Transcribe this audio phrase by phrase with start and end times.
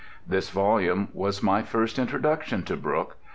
[0.25, 3.17] This volume was my first introduction to Brooke.